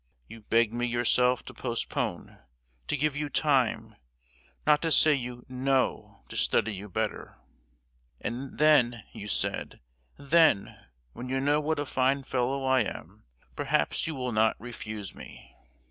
[0.27, 2.39] You begged me yourself to postpone,
[2.87, 3.95] to give you time,
[4.65, 7.37] not to say you 'No,' to study you better,
[8.19, 9.79] and 'then,' you said,
[10.17, 10.75] 'then,
[11.13, 13.25] when you know what a fine fellow I am,
[13.55, 15.53] perhaps you will not refuse me!